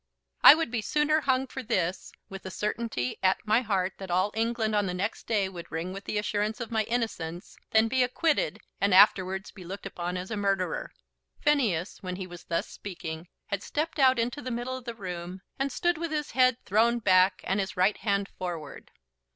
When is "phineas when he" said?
11.41-12.25